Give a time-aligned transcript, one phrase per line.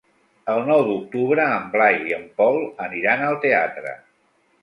[0.53, 2.57] El nou d'octubre en Blai i en Pol
[2.87, 3.93] aniran al teatre.